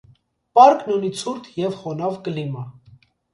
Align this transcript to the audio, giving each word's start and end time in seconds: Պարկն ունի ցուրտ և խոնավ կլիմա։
Պարկն 0.59 0.93
ունի 0.95 1.11
ցուրտ 1.19 1.49
և 1.59 1.77
խոնավ 1.83 2.17
կլիմա։ 2.29 2.65